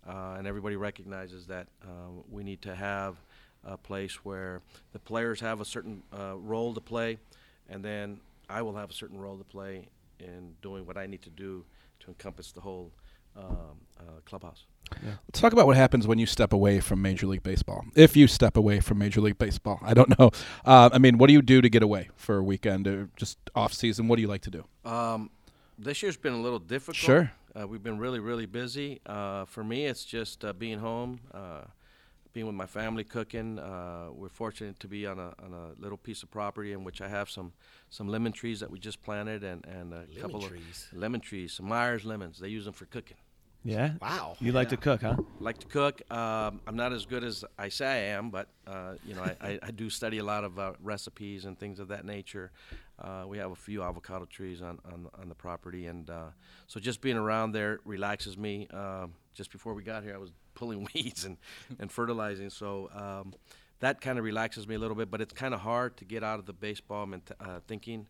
[0.07, 3.17] uh, and everybody recognizes that uh, we need to have
[3.65, 4.61] a place where
[4.93, 7.17] the players have a certain role to play,
[7.69, 8.19] and then
[8.49, 9.87] I will have a certain role to play
[10.19, 11.65] in doing what I need to do
[11.99, 12.91] to encompass the whole
[13.35, 14.19] um, uh,
[14.87, 15.19] clubhouse.
[15.27, 17.85] Let's talk about what happens when you step away from Major League Baseball.
[17.95, 20.31] If you step away from Major League Baseball, I don't know.
[20.65, 23.37] Uh, I mean, what do you do to get away for a weekend or just
[23.55, 24.07] off season?
[24.07, 24.63] What do you like to do?
[24.85, 25.29] Um,
[25.77, 26.95] this year's been a little difficult.
[26.97, 27.31] Sure.
[27.59, 28.99] Uh, we've been really, really busy.
[29.05, 31.61] Uh, for me, it's just uh, being home, uh,
[32.33, 33.57] being with my family, cooking.
[33.57, 37.01] Uh, we're fortunate to be on a, on a little piece of property in which
[37.01, 37.53] I have some,
[37.89, 40.87] some lemon trees that we just planted and, and a Lemon couple trees?
[40.91, 42.39] of lemon trees, some Myers lemons.
[42.39, 43.17] They use them for cooking.
[43.67, 43.91] Yeah.
[44.01, 44.37] Wow.
[44.39, 45.17] You like to cook, huh?
[45.41, 46.01] like to cook.
[46.09, 49.35] Um, I'm not as good as I say I am, but uh, you know, I,
[49.41, 52.51] I, I do study a lot of uh, recipes and things of that nature.
[52.97, 56.27] Uh, we have a few avocado trees on, on, on the property, and uh,
[56.67, 58.69] so just being around there relaxes me.
[58.73, 61.35] Um, just before we got here, I was pulling weeds and,
[61.77, 63.33] and fertilizing, so um,
[63.81, 65.11] that kind of relaxes me a little bit.
[65.11, 68.07] But it's kind of hard to get out of the baseball ment- uh, thinking.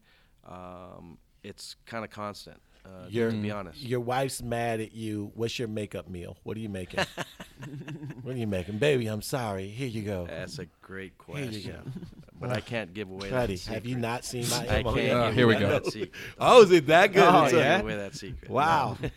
[0.48, 3.82] Um, it's kind of constant, uh, Your, to be honest.
[3.82, 5.32] Your wife's mad at you.
[5.36, 6.38] What's your makeup meal?
[6.44, 7.04] What are you making?
[8.24, 8.78] what are you making?
[8.78, 9.68] Baby, I'm sorry.
[9.68, 10.26] Here you go.
[10.30, 12.08] That's a great Here you question.
[12.40, 14.94] but I can't give away Buddy, that have you not seen my I MO?
[14.94, 15.80] can't Uh, give here we go.
[15.80, 16.10] that.
[16.40, 17.24] Oh, is it that good?
[17.24, 17.78] Oh, a- yeah?
[17.78, 18.50] Give away that secret.
[18.50, 18.98] Wow.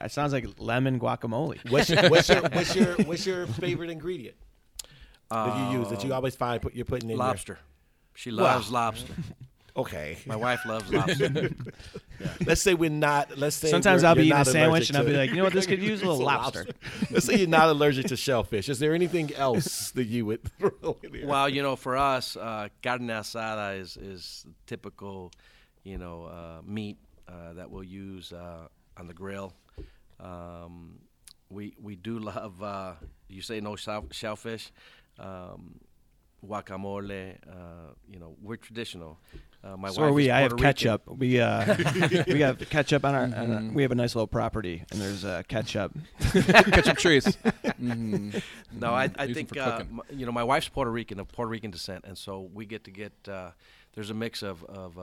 [0.00, 1.58] That sounds like lemon guacamole.
[1.70, 4.36] what's, your, what's your what's your what's your favorite ingredient
[5.30, 7.58] that you use that you always find put, you're putting in your- Lobster.
[8.14, 9.14] She loves lobster.
[9.76, 10.18] Okay.
[10.24, 11.50] My wife loves lobster.
[12.46, 13.36] Let's say we're not.
[13.36, 15.52] Let's say Sometimes I'll be eating a sandwich and I'll be like, you know what,
[15.52, 16.66] this could use a little lobster.
[17.10, 18.68] Let's say you're not allergic to shellfish.
[18.70, 21.26] Is there anything else that you would throw in there?
[21.26, 25.30] well, you know, for us, uh, carne asada is is typical,
[25.84, 26.96] you know, uh, meat
[27.28, 29.52] uh, that we'll use uh, on the grill.
[30.18, 31.00] Um,
[31.50, 32.62] we we do love.
[32.62, 32.94] Uh,
[33.28, 34.72] you say no shellfish.
[35.18, 35.80] Um,
[36.46, 39.18] guacamole, uh, you know, we're traditional.
[39.66, 40.24] Uh, my So wife are we.
[40.26, 40.64] is I have Rican.
[40.66, 41.02] ketchup.
[41.08, 41.76] We uh,
[42.28, 43.22] we have ketchup on our.
[43.24, 45.92] on our- we have a nice little property, and there's uh, ketchup.
[46.20, 47.24] Ketchup trees.
[47.80, 48.42] Mhm.
[48.72, 50.00] No, I, I think uh, cooking.
[50.10, 52.84] m- you know my wife's Puerto Rican of Puerto Rican descent, and so we get
[52.84, 53.50] to get uh,
[53.94, 55.02] there's a mix of of uh,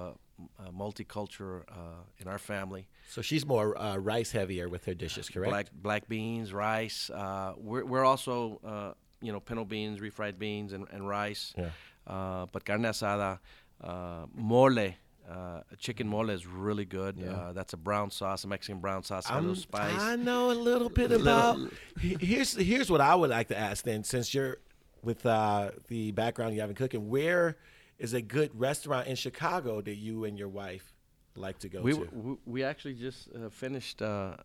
[0.60, 2.88] uh, multicultural uh, in our family.
[3.10, 5.49] So she's more uh, rice heavier with her dishes, correct?
[5.52, 7.10] Black black beans, rice.
[7.10, 11.54] Uh, we're we're also uh, you know pinto beans, refried beans, and, and rice.
[11.58, 11.69] Yeah.
[12.06, 13.39] Uh, but carne asada,
[13.84, 14.93] uh, mole.
[15.30, 17.24] Uh, chicken mole is really good.
[17.24, 20.00] Uh, that's a brown sauce, a Mexican brown sauce, a little I'm- spice.
[20.00, 21.58] I know a little bit about.
[22.00, 24.58] He- Here's here's what I would like to ask then, since you're
[25.02, 27.58] with uh, the background you have in cooking, where
[28.00, 30.91] is a good restaurant in Chicago that you and your wife
[31.36, 32.08] like to go we, to?
[32.12, 34.02] we we actually just uh, finished.
[34.02, 34.36] Uh,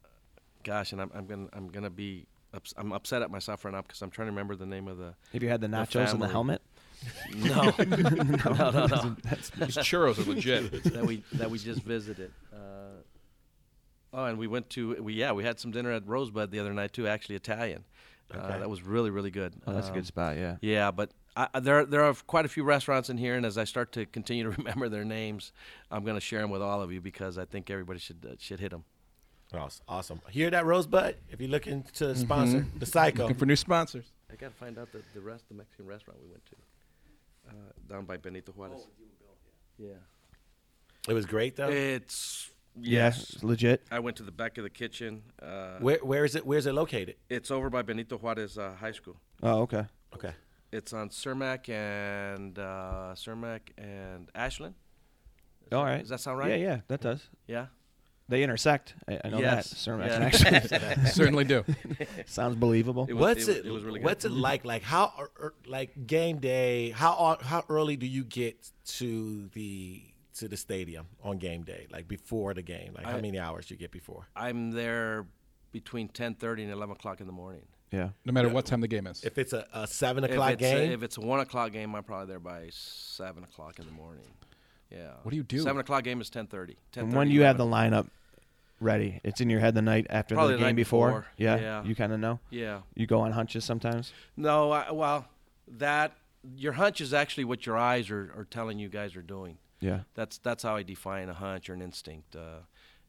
[0.62, 3.83] gosh, and I'm, I'm gonna I'm gonna be ups- I'm upset at myself right now
[3.83, 5.14] because I'm trying to remember the name of the.
[5.33, 6.62] Have you had the nachos and the helmet?
[7.34, 9.16] No, no, no, no.
[9.26, 10.82] These churros are legit.
[10.84, 12.32] that we that we just visited.
[12.52, 12.56] Uh,
[14.12, 16.72] oh, and we went to we yeah we had some dinner at Rosebud the other
[16.72, 17.06] night too.
[17.06, 17.84] Actually, Italian.
[18.32, 18.58] Uh, Okay.
[18.58, 19.54] that was really really good.
[19.66, 20.37] Oh, that's a Um, good spot.
[20.37, 20.56] Yeah.
[20.61, 23.56] Yeah, but I, I- there there are quite a few restaurants in here, and as
[23.56, 25.52] I start to continue to remember their names,
[25.90, 28.34] I'm going to share them with all of you because I think everybody should uh,
[28.38, 28.84] should hit them.
[29.54, 30.20] Awes- Awesome.
[30.30, 31.14] Hear that, Rosebud?
[31.30, 34.12] If you're looking to sponsor the Psycho, Looking for new sponsors.
[34.30, 36.56] I got to find out the the rest the Mexican restaurant we went to
[37.48, 37.52] uh,
[37.88, 38.87] down by Benito Juarez.
[39.78, 39.88] yeah,
[41.08, 41.68] it was great though.
[41.70, 43.06] it's Yeah.
[43.06, 43.30] yes.
[43.34, 43.82] it's legit.
[43.90, 45.22] I went to the back of the kitchen.
[45.42, 46.44] Uh, Where where is it?
[46.46, 47.16] Where's it located?
[47.28, 49.16] it's over by Benito Juarez uh, High School.
[49.42, 49.84] Oh, okay.
[50.14, 50.32] Okay.
[50.70, 54.74] It's on Cermak and uh, Cermak and Ashland.
[54.74, 55.72] All right.
[55.72, 56.00] Is All that- right.
[56.00, 56.50] Does that sound right?
[56.50, 57.28] Yeah, yeah, that does.
[57.46, 57.66] Yeah.
[58.28, 58.94] They intersect.
[59.08, 59.70] I, I know Yes.
[59.70, 59.90] that.
[59.90, 60.58] Cermak Yeah.
[60.60, 61.64] actually Certainly do.
[62.26, 63.06] sounds believable.
[63.08, 63.64] It was- What's it, it?
[63.64, 64.32] was- it was really what's good.
[64.32, 64.64] it like?
[64.64, 66.90] Like how er- like game day?
[66.90, 70.02] How how early do you get to the
[70.38, 71.86] to the stadium on game day?
[71.90, 72.92] Like before the game?
[72.94, 74.28] Like how many hours do you get before?
[74.36, 75.26] I'm there
[75.72, 77.62] between 10:30 and 11 o'clock in the morning.
[77.92, 78.10] yeah.
[78.26, 79.24] No matter what time the game is.
[79.24, 81.72] If it's a, a seven If o'clock it's, game, A, if it's a one o'clock
[81.72, 84.24] game, I'm probably there by seven o'clock in the morning.
[84.90, 85.12] Yeah.
[85.22, 85.60] What do you do?
[85.60, 86.76] Seven o'clock game is 10:30.
[86.96, 88.08] And when you have the lineup
[88.80, 91.08] ready, it's in your head the night after Probably the the game night before.
[91.08, 91.26] before.
[91.36, 91.84] Yeah, Yeah.
[91.84, 92.40] You kind of know.
[92.50, 92.80] Yeah.
[92.94, 94.12] You go on hunches sometimes.
[94.36, 95.26] No, I, well,
[95.66, 96.12] that
[96.56, 99.58] your hunch is actually what your eyes are, are telling you guys are doing.
[99.80, 100.00] Yeah.
[100.14, 102.34] That's that's how I define a hunch or an instinct.
[102.34, 102.60] Uh,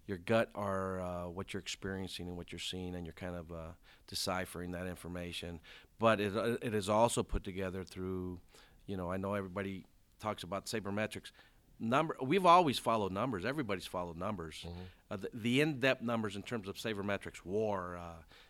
[0.06, 3.52] your gut are uh, what you're experiencing and what you're seeing, and you're kind of
[3.52, 3.72] uh,
[4.08, 5.60] deciphering that information.
[6.00, 8.40] But it uh, it is also put together through,
[8.88, 9.86] you know, I know everybody
[10.20, 11.32] talks about sabermetrics.
[11.80, 13.46] Number we've always followed numbers.
[13.46, 14.66] Everybody's followed numbers.
[15.10, 18.02] Uh, the, the in-depth numbers in terms of sabermetrics, WAR, uh,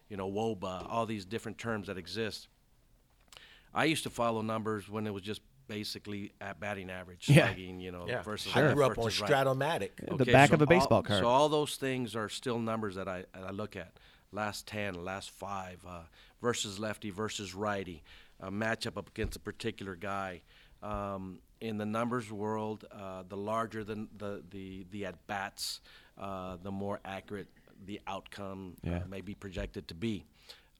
[0.10, 2.48] you know, WOBA, all these different terms that exist.
[3.74, 7.46] I used to follow numbers when it was just basically at batting average, Yeah.
[7.46, 8.24] slugging, you know, yeah.
[8.24, 9.30] versus I left grew up on versus right.
[9.30, 10.18] Strat-O-Matic.
[10.18, 11.20] The back so of a baseball all, card.
[11.20, 13.94] So all those things are still numbers that I, that I look at.
[14.32, 16.02] Last ten, last five, uh,
[16.42, 18.04] versus lefty versus righty,
[18.40, 20.42] a matchup up against a particular guy.
[20.82, 25.82] Um, in the numbers world, uh, the larger the the the, the at bats,
[26.18, 27.48] uh, the more accurate
[27.86, 28.98] the outcome Yeah.
[28.98, 30.26] uh, may be projected to be.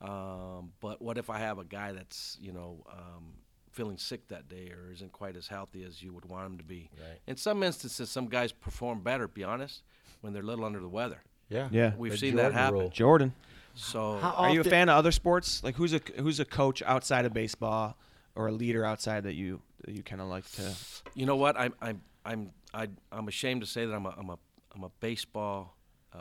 [0.02, 3.34] Um, but what if I have a guy that's you know um,
[3.72, 6.64] feeling sick that day or isn't quite as healthy as you would want him to
[6.64, 6.90] be?
[6.98, 7.20] Right.
[7.28, 9.28] In some instances, some guys perform better.
[9.28, 9.82] Be honest,
[10.22, 11.22] when they're a little under the weather.
[11.50, 11.68] Yeah.
[11.72, 11.94] Yeah.
[11.98, 12.80] We've The seen that happen.
[12.80, 12.90] rule.
[12.90, 13.34] Jordan.
[13.76, 15.62] So How Are you a fan of other sports?
[15.64, 17.98] Like who's a who's a coach outside of baseball
[18.36, 20.74] or a leader outside that you that you kind of like to?
[21.16, 21.58] you know what?
[21.60, 24.38] I'm I'm I'm I, I'm ashamed to say that I'm a I'm a
[24.76, 25.76] I'm a baseball.
[26.14, 26.18] Uh,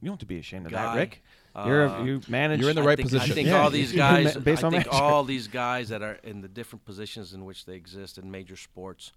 [0.00, 1.22] You don't have to be ashamed of Guy, that, Rick.
[1.66, 2.60] You're uh, a, you manage.
[2.60, 3.32] You're in the I right think, position.
[3.32, 4.36] I think Yeah, all these you're ma- guys.
[4.36, 4.90] I think manager.
[4.92, 8.56] all these guys that are in the different positions in which they exist in major
[8.56, 9.12] sports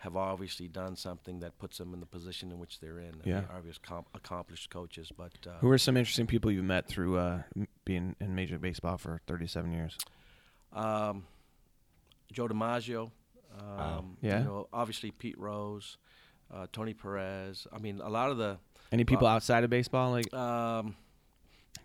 [0.00, 3.14] have obviously done something that puts them in the position in which they're in.
[3.24, 3.40] Yeah.
[3.40, 7.18] they're obvious com- accomplished coaches, but uh, Who are some interesting people you've met through
[7.18, 7.42] uh,
[7.84, 9.98] being in Major League Baseball for 37 years?
[10.72, 11.24] Um,
[12.32, 13.10] Joe DiMaggio,
[13.60, 14.38] uh, Um, Yeah.
[14.40, 15.98] You know, obviously Pete Rose,
[16.52, 17.66] uh, Tony Perez.
[17.72, 18.58] I mean, a lot of the
[18.92, 20.10] Any people Well- outside of baseball?
[20.12, 20.96] Like, um,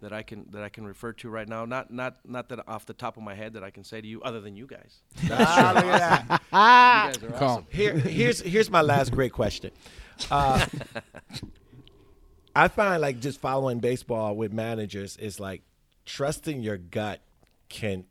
[0.02, 1.64] that I can that I can refer to right now.
[1.66, 4.08] Not not not that off the top of my head that I can say to
[4.08, 5.02] you, other than you guys.
[5.32, 6.42] Ah, look at that.
[7.22, 7.68] You guys are awesome.
[7.70, 9.72] Here, here's here's my last great question.
[10.30, 10.66] Uh,
[12.56, 15.62] I find like just following baseball with managers is like
[16.06, 17.22] trusting your gut
[17.70, 18.06] can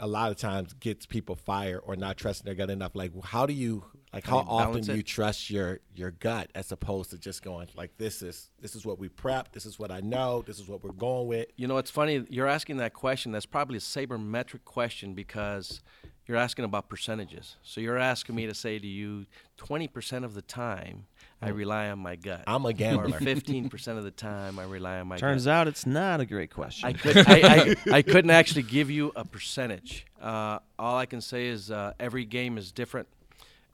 [0.00, 2.92] a lot of times gets people fired or not trusting their gut enough.
[2.94, 7.10] Like, how do you like How often do you trust your your gut as opposed
[7.10, 10.00] to just going like this is this is what we prep, this is what I
[10.00, 11.46] know, this is what we're going with.
[11.56, 13.30] You know, it's funny you're asking that question.
[13.30, 15.80] That's probably a sabermetric question because
[16.26, 17.56] you're asking about percentages.
[17.62, 19.26] So you're asking me to say to you,
[19.58, 21.06] 20% of the time
[21.42, 22.44] I rely on my gut.
[22.46, 23.08] I'm a gambler.
[23.20, 25.20] 15% of the time I rely on my gut.
[25.20, 25.54] turns gut.
[25.54, 26.88] out it's not a great question.
[26.88, 30.06] I, could, I, I, I couldn't actually give you a percentage.
[30.20, 33.08] Uh, all I can say is uh, every game is different,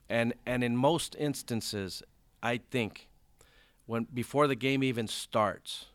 [0.09, 2.01] and and in most instances,
[2.41, 3.09] I think
[3.85, 5.87] when before the game even starts,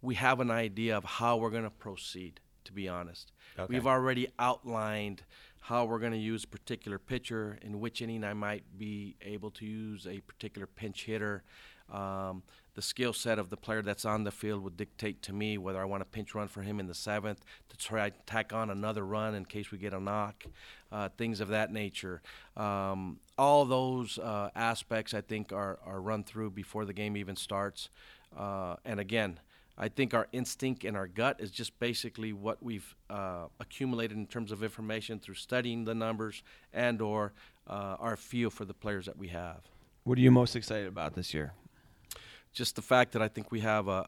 [0.00, 2.40] we have an idea of how we're going to proceed.
[2.64, 3.30] To be honest,
[3.68, 5.22] we've already outlined
[5.66, 9.50] how we're going to use a particular pitcher, in which inning I might be able
[9.50, 11.42] to use a particular pinch hitter.
[11.92, 15.58] Um, the skill set of the player that's on the field would dictate to me
[15.58, 18.52] whether I want to pinch run for him in the seventh to try to tack
[18.52, 20.44] on another run in case we get a knock,
[20.92, 22.22] uh, things of that nature.
[22.56, 27.34] Um, all those uh, aspects I think are, are run through before the game even
[27.34, 27.88] starts.
[28.38, 29.40] Uh, and again,
[29.78, 34.26] I think our instinct and our gut is just basically what we've uh, accumulated in
[34.26, 37.32] terms of information through studying the numbers and or
[37.66, 39.60] uh, our feel for the players that we have.
[40.04, 41.52] what are you most excited about this year?
[42.56, 44.00] just the fact that I think we have a,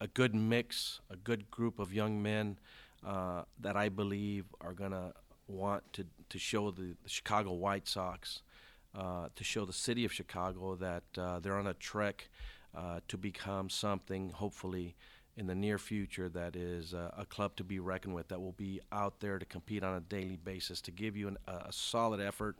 [0.00, 2.58] a, a good mix, a good group of young men
[3.06, 5.12] uh, that I believe are going to
[5.46, 8.40] want to, to show the, the Chicago White Sox,
[8.94, 12.30] uh, to show the city of Chicago that uh, they're on a trek
[12.74, 14.94] uh, to become something, hopefully,
[15.36, 18.52] in the near future that is uh, a club to be reckoned with, that will
[18.52, 22.20] be out there to compete on a daily basis, to give you an, a, solid
[22.20, 22.56] effort.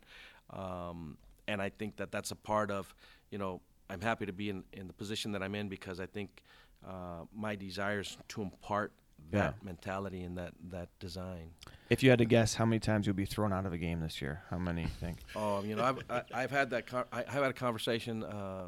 [0.51, 2.95] Um, and I think that that's a part of,
[3.31, 6.07] you know, I'm happy to be in, in the position that I'm in because I
[6.07, 6.43] think
[6.87, 8.93] uh, my desire is to impart
[9.33, 9.65] that Yeah.
[9.67, 11.51] mentality and that, that design.
[11.91, 14.01] If you had to guess how many times you'll be thrown out of a game
[14.01, 15.19] this year, how many you think?
[15.37, 16.87] Oh, you know, I've, I, I've had that.
[16.87, 18.67] Con- I, I've had a conversation uh,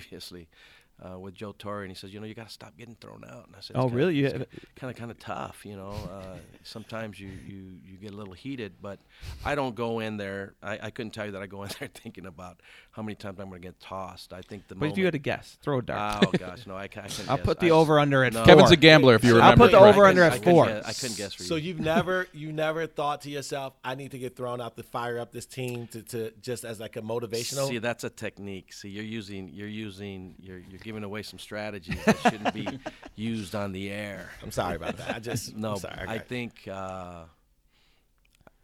[0.00, 0.48] previously
[1.04, 3.24] uh, with Joe Torre, and he says, you know, you got to stop getting thrown
[3.28, 3.46] out.
[3.48, 4.14] And I said, Oh, really?
[4.14, 5.90] You Kind have- of, kind of, kind of tough, you know.
[5.90, 8.98] Uh, sometimes you, you, you get a little heated, but
[9.44, 10.54] I don't go in there.
[10.62, 12.60] I, I couldn't tell you that I go in there thinking about
[12.92, 14.32] how many times I'm going to get tossed.
[14.32, 16.24] I think the But if you had to guess, throw a dart.
[16.26, 17.28] Oh gosh, no, I, ca- I couldn't.
[17.30, 17.46] I'll guess.
[17.46, 18.40] put the s- over under at no.
[18.40, 18.46] four.
[18.46, 19.62] Kevin's a gambler, if you remember.
[19.62, 20.66] I'll put the Right, over under couldn't- at I four.
[20.66, 21.48] guess- I couldn't guess for you.
[21.48, 24.82] So you've never you never thought to yourself, I need to get thrown out to
[24.82, 27.68] fire up this team to, to just as like a motivational.
[27.68, 28.72] See, that's a technique.
[28.72, 32.78] See, you're using, you're using, you're, you're giving away some strategies that shouldn't be
[33.16, 34.30] used on the air.
[34.42, 35.14] I'm sorry about that.
[35.16, 36.08] I just No, I'm sorry.
[36.08, 37.24] I think, uh,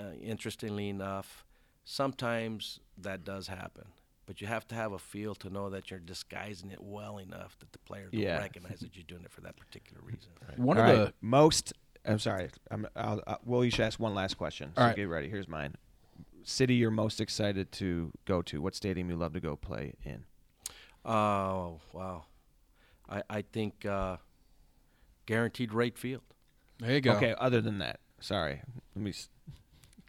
[0.01, 1.45] uh, interestingly enough,
[1.85, 3.85] sometimes that does happen.
[4.27, 7.59] But you have to have a feel to know that you're disguising it well enough
[7.61, 8.38] that the players will Yeah.
[8.38, 10.31] recognize that you're doing it for that particular reason.
[10.57, 11.73] One All of right, the most.
[12.05, 12.51] I'm sorry.
[12.71, 14.73] I'm, I'll, i we'll each ask one last question.
[14.75, 14.97] So All right.
[14.97, 15.29] get ready.
[15.29, 15.75] Here's mine.
[16.45, 18.61] City you're most excited to go to?
[18.62, 20.25] What stadium you love to go play in?
[21.09, 22.25] Oh wow,
[23.09, 24.18] I I think uh,
[25.27, 26.23] guaranteed rate field.
[26.81, 27.12] there you go.
[27.12, 27.35] Okay.
[27.38, 28.61] Other than that, sorry.
[28.94, 29.11] Let me.
[29.11, 29.29] s-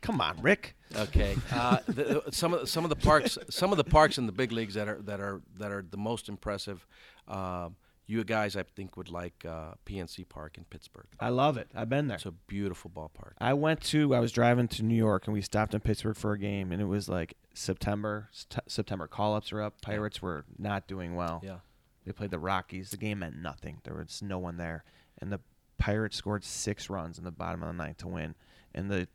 [0.02, 0.76] Come on, Rick.
[0.96, 1.36] Okay.
[1.52, 4.32] Uh, the, some of the, some of the parks some of the parks in the
[4.32, 6.86] big leagues that are that are that are the most impressive.
[7.28, 7.76] Um,
[8.10, 11.06] you guys, I think, would like uh, PNC Park in Pittsburgh.
[11.20, 11.70] I love it.
[11.76, 12.16] I've been there.
[12.16, 13.34] It's a beautiful ballpark.
[13.40, 14.16] I went to.
[14.16, 16.82] I was driving to New York, and we stopped in Pittsburgh for a game, and
[16.82, 18.30] it was like September.
[18.32, 19.80] St- September call-ups were up.
[19.82, 21.42] Pirates were not doing well.
[21.46, 21.58] Yeah.
[22.04, 22.90] They played the Rockies.
[22.90, 23.80] The game meant nothing.
[23.84, 24.84] There was no one there,
[25.20, 25.40] and the
[25.78, 28.34] Pirates scored six runs in the bottom of the ninth to win,
[28.74, 29.08] and the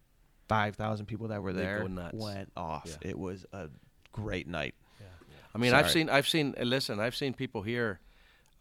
[0.49, 2.87] five thousand people that were there went off.
[3.03, 3.11] Yeah.
[3.11, 3.71] It was a
[4.13, 4.77] great night.
[5.01, 5.07] Yeah.
[5.53, 6.55] I mean, I've seen I've seen.
[6.63, 7.99] Listen, I've seen people here.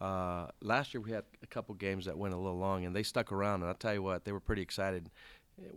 [0.03, 3.03] Uh, last year we had a couple games that went a little long, and they
[3.03, 3.61] stuck around.
[3.61, 5.09] And I'll tell you what, they were pretty excited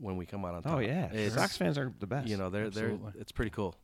[0.00, 0.72] when we come out on top.
[0.74, 2.26] Oh yeah, It's- Sox fans are the best.
[2.28, 3.12] You know, they're Absolutely.
[3.12, 3.76] they're it's pretty cool.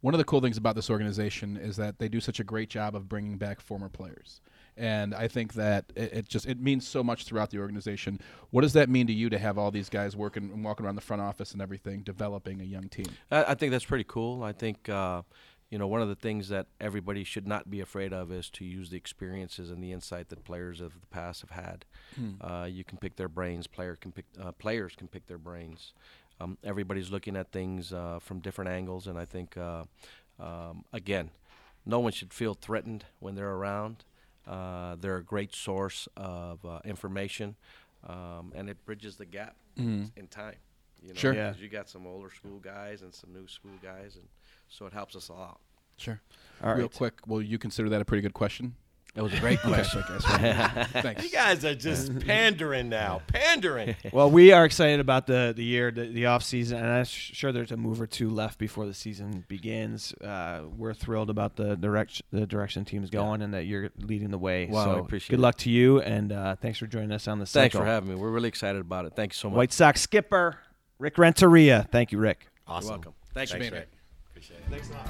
[0.00, 2.70] One of the cool things about this organization is that they do such a great
[2.70, 4.40] job of bringing back former players.
[4.78, 8.18] And I think that it, it just it means so much throughout the organization.
[8.48, 10.94] What does that mean to you to have all these guys working and walking around
[10.94, 13.06] the front office and everything, developing a young team?
[13.30, 14.42] I, I think that's pretty cool.
[14.42, 15.20] I think uh,
[15.70, 18.64] you know one of the things that everybody should not be afraid of is to
[18.64, 21.84] use the experiences and the insight that players of the past have had.
[22.40, 23.66] Uh, you can pick their brains.
[23.66, 25.92] Player can pick uh, players can pick their brains.
[26.40, 29.84] Um, everybody's looking at things uh, from different angles, and I think uh,
[30.38, 31.30] um, again,
[31.86, 34.04] no one should feel threatened when they're around.
[34.46, 37.56] Uh, they're a great source of uh, information,
[38.08, 39.54] um, and it bridges the gap
[40.16, 40.56] in time.
[41.02, 41.32] You know, Sure.
[41.34, 41.52] Yeah.
[41.52, 44.26] 'cause You got some older school guys and some new school guys, and
[44.70, 45.60] so it helps us a lot.
[45.98, 46.20] Sure.
[46.62, 46.94] All Real right.
[46.94, 48.74] quick, will you consider that a pretty good question?
[49.16, 50.02] It was a great question.
[50.20, 51.24] Thanks.
[51.24, 53.22] You guys are just pandering now.
[53.26, 53.96] Pandering.
[54.12, 57.50] Well, we are excited about the the year, the, the off season, and I'm sure
[57.50, 60.14] there's a move or two left before the season begins.
[60.14, 64.30] Uh, we're thrilled about the direction the direction the team's going, and that you're leading
[64.30, 64.66] the way.
[64.66, 65.42] Wow, so I appreciate good it.
[65.42, 67.60] luck to you, and uh, thanks for joining us on the show.
[67.60, 67.84] Thanks cycle.
[67.84, 68.14] for having me.
[68.14, 69.14] We're really excited about it.
[69.16, 69.56] Thank you so much.
[69.56, 70.56] White Sox skipper
[71.00, 71.88] Rick Renteria.
[71.90, 72.46] Thank you, Rick.
[72.68, 72.86] Awesome.
[72.86, 73.14] You're welcome.
[73.34, 73.99] Thanks, Thanks,
[74.40, 74.84] for being Rick.
[74.84, 75.00] here.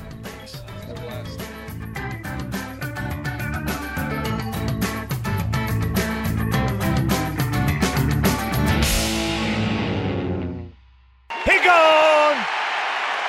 [11.45, 12.45] He gone.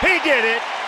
[0.01, 0.80] He did it.